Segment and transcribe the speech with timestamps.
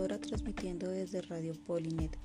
[0.00, 2.16] locutora transmitiendo desde Radio Polinet.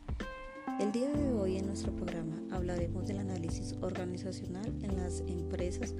[0.79, 5.93] El día de hoy en nuestro programa hablaremos del análisis organizacional en las empresas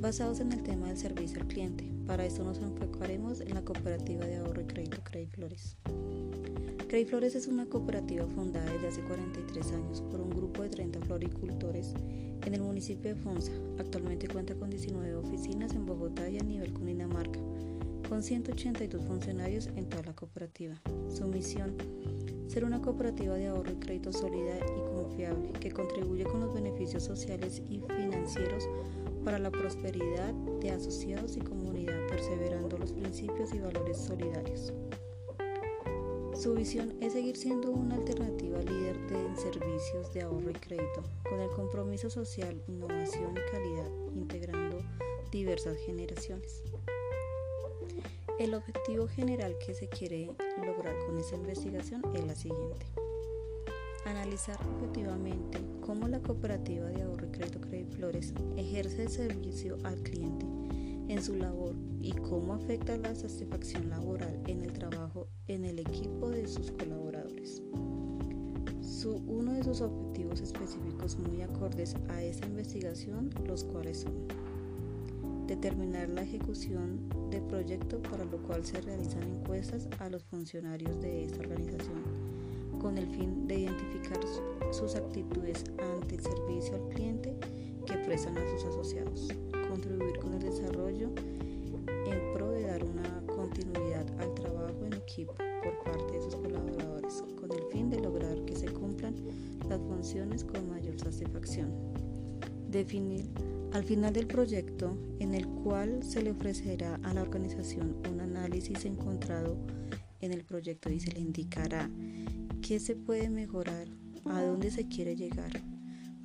[0.00, 1.88] basados en el tema del servicio al cliente.
[2.08, 5.76] Para esto nos enfocaremos en la cooperativa de ahorro y crédito Flores.
[6.88, 11.02] Credit Flores es una cooperativa fundada desde hace 43 años por un grupo de 30
[11.02, 11.94] floricultores
[12.44, 13.52] en el municipio de Fonza.
[13.78, 17.38] Actualmente cuenta con 19 oficinas en Bogotá y a nivel Cundinamarca
[18.08, 20.80] con 182 funcionarios en toda la cooperativa.
[21.08, 21.76] Su misión,
[22.48, 27.02] ser una cooperativa de ahorro y crédito sólida y confiable que contribuye con los beneficios
[27.02, 28.68] sociales y financieros
[29.24, 34.72] para la prosperidad de asociados y comunidad, perseverando los principios y valores solidarios.
[36.34, 41.40] Su visión es seguir siendo una alternativa líder de servicios de ahorro y crédito, con
[41.40, 44.80] el compromiso social, innovación y calidad, integrando
[45.30, 46.62] diversas generaciones.
[48.38, 52.86] El objetivo general que se quiere lograr con esta investigación es la siguiente.
[54.06, 60.02] Analizar objetivamente cómo la cooperativa de ahorro y crédito Credit Flores ejerce el servicio al
[60.02, 60.46] cliente
[61.08, 66.30] en su labor y cómo afecta la satisfacción laboral en el trabajo en el equipo
[66.30, 67.62] de sus colaboradores.
[69.26, 74.26] uno de sus objetivos específicos muy acordes a esta investigación, los cuales son
[75.46, 81.24] determinar la ejecución del proyecto para lo cual se realizan encuestas a los funcionarios de
[81.24, 82.02] esta organización
[82.80, 84.18] con el fin de identificar
[84.72, 87.36] sus actitudes ante el servicio al cliente
[87.86, 89.28] que prestan a sus asociados,
[89.68, 91.10] contribuir con el desarrollo
[92.06, 97.22] en pro de dar una continuidad al trabajo en equipo por parte de sus colaboradores,
[97.40, 99.14] con el fin de lograr que se cumplan
[99.68, 101.70] las funciones con mayor satisfacción.
[102.68, 103.28] Definir
[103.72, 108.84] al final del proyecto, en el cual se le ofrecerá a la organización un análisis
[108.84, 109.56] encontrado
[110.20, 111.90] en el proyecto y se le indicará
[112.60, 113.88] qué se puede mejorar,
[114.26, 115.50] a dónde se quiere llegar,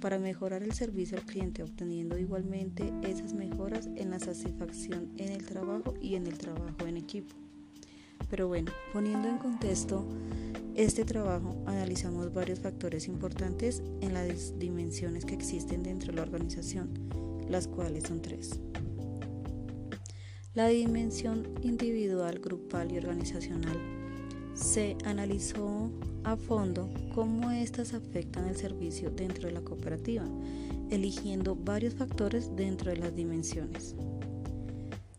[0.01, 5.45] para mejorar el servicio al cliente, obteniendo igualmente esas mejoras en la satisfacción en el
[5.45, 7.33] trabajo y en el trabajo en equipo.
[8.29, 10.05] Pero bueno, poniendo en contexto
[10.75, 17.26] este trabajo, analizamos varios factores importantes en las dimensiones que existen dentro de la organización
[17.49, 18.59] las cuales son tres.
[20.53, 23.77] La dimensión individual, grupal y organizacional.
[24.55, 25.91] Se analizó
[26.23, 30.25] a fondo cómo éstas afectan el servicio dentro de la cooperativa,
[30.89, 33.95] eligiendo varios factores dentro de las dimensiones.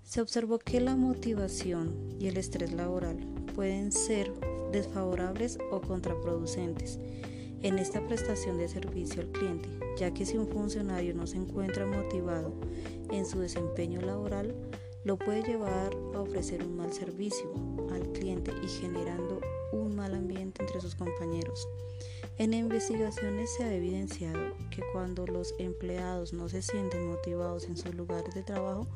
[0.03, 3.19] Se observó que la motivación y el estrés laboral
[3.55, 4.33] pueden ser
[4.73, 6.99] desfavorables o contraproducentes
[7.63, 11.87] en esta prestación de servicio al cliente, ya que si un funcionario no se encuentra
[11.87, 12.53] motivado
[13.11, 14.55] en su desempeño laboral,
[15.05, 17.51] lo puede llevar a ofrecer un mal servicio
[17.91, 19.41] al cliente y generando
[19.73, 21.69] un mal ambiente entre sus compañeros.
[22.39, 27.95] En investigaciones se ha evidenciado que cuando los empleados no se sienten motivados en sus
[27.95, 28.87] lugares de trabajo,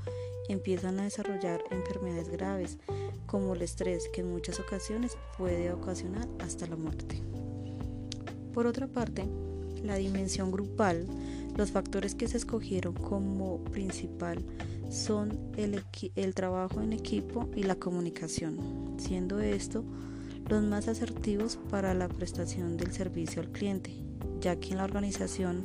[0.48, 2.78] empiezan a desarrollar enfermedades graves
[3.26, 7.22] como el estrés que en muchas ocasiones puede ocasionar hasta la muerte.
[8.52, 9.24] Por otra parte,
[9.82, 11.06] la dimensión grupal,
[11.56, 14.44] los factores que se escogieron como principal
[14.90, 19.84] son el, trabajo en equipo y la comunicación, siendo esto
[20.48, 23.94] los más asertivos para la prestación del servicio al cliente,
[24.40, 25.64] ya que en la organización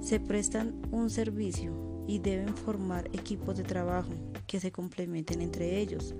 [0.00, 4.10] se prestan un servicio y deben formar equipos de trabajo
[4.48, 6.14] que se complementen entre ellos,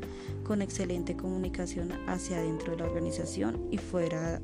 [0.45, 4.41] con excelente comunicación hacia adentro de la organización y fuera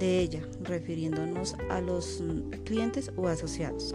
[0.00, 2.24] de ella, refiriéndonos a los
[2.64, 3.94] clientes o asociados.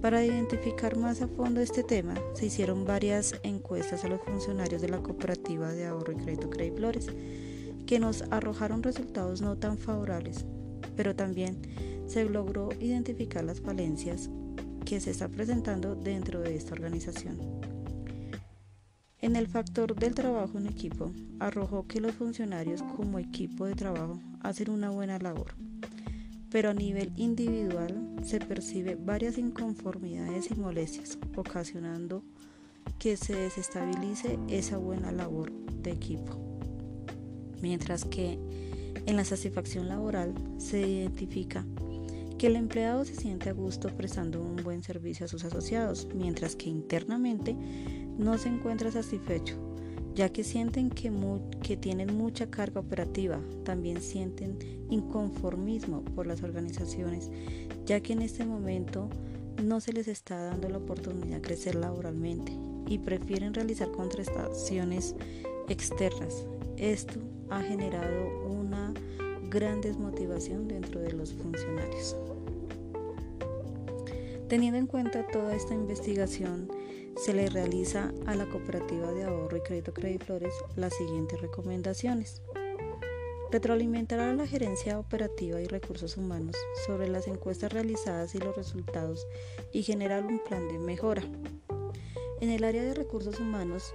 [0.00, 4.88] Para identificar más a fondo este tema, se hicieron varias encuestas a los funcionarios de
[4.88, 7.08] la cooperativa de ahorro y crédito Credit Flores,
[7.84, 10.46] que nos arrojaron resultados no tan favorables,
[10.96, 11.58] pero también
[12.06, 14.30] se logró identificar las falencias
[14.84, 17.57] que se está presentando dentro de esta organización.
[19.28, 24.18] En el factor del trabajo en equipo, arrojó que los funcionarios como equipo de trabajo
[24.40, 25.54] hacen una buena labor,
[26.48, 32.22] pero a nivel individual se percibe varias inconformidades y molestias, ocasionando
[32.98, 36.62] que se desestabilice esa buena labor de equipo.
[37.60, 38.38] Mientras que
[39.04, 41.66] en la satisfacción laboral se identifica
[42.38, 46.54] que el empleado se siente a gusto prestando un buen servicio a sus asociados, mientras
[46.54, 47.56] que internamente
[48.16, 49.56] no se encuentra satisfecho,
[50.14, 54.56] ya que sienten que, tienen mucha carga operativa, también sienten
[54.88, 57.28] inconformismo por las organizaciones,
[57.84, 59.10] ya que en este momento
[59.62, 62.52] no se les está dando la oportunidad de crecer laboralmente
[62.86, 65.16] y prefieren realizar contrataciones
[65.68, 66.46] externas.
[66.76, 67.18] Esto
[67.50, 68.94] ha generado una
[69.50, 72.14] gran desmotivación dentro de los funcionarios.
[74.48, 76.70] Teniendo en cuenta toda esta investigación,
[77.16, 82.40] se le realiza a la Cooperativa de Ahorro y Crédito Crediflores las siguientes recomendaciones.
[83.52, 86.56] Retroalimentar a la gerencia operativa y recursos humanos
[86.86, 89.26] sobre las encuestas realizadas y los resultados
[89.70, 91.22] y generar un plan de mejora.
[92.40, 93.92] En el área de recursos humanos,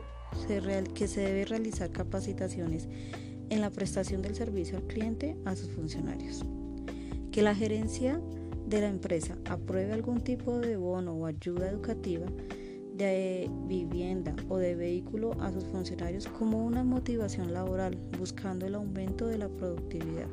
[0.93, 2.87] que se debe realizar capacitaciones
[3.49, 6.45] en la prestación del servicio al cliente a sus funcionarios.
[7.31, 8.21] Que la gerencia
[8.73, 12.25] de la empresa apruebe algún tipo de bono o ayuda educativa
[12.95, 19.27] de vivienda o de vehículo a sus funcionarios como una motivación laboral, buscando el aumento
[19.27, 20.27] de la productividad.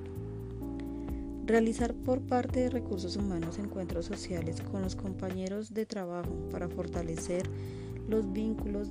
[1.44, 7.42] Realizar por parte de recursos humanos encuentros sociales con los compañeros de trabajo para fortalecer
[8.08, 8.88] los vínculos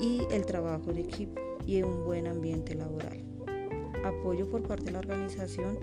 [0.00, 3.22] y el trabajo de equipo y un buen ambiente laboral.
[4.04, 5.78] Apoyo por parte de la organización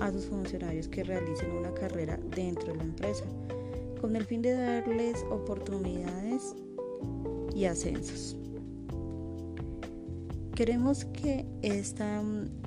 [0.00, 3.24] a sus funcionarios que realicen una carrera dentro de la empresa,
[4.00, 6.54] con el fin de darles oportunidades
[7.54, 8.36] y ascensos.
[10.54, 12.22] Queremos que esta,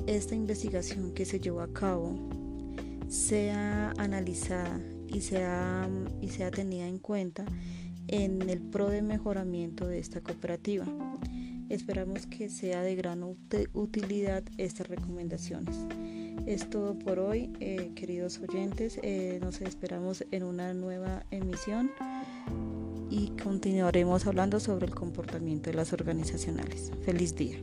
[0.07, 2.15] esta investigación que se llevó a cabo
[3.07, 5.87] sea analizada y sea,
[6.21, 7.45] y sea tenida en cuenta
[8.07, 10.85] en el pro de mejoramiento de esta cooperativa.
[11.69, 13.23] Esperamos que sea de gran
[13.73, 15.75] utilidad estas recomendaciones.
[16.45, 18.99] Es todo por hoy, eh, queridos oyentes.
[19.01, 21.91] Eh, nos esperamos en una nueva emisión
[23.09, 26.91] y continuaremos hablando sobre el comportamiento de las organizacionales.
[27.05, 27.57] Feliz día.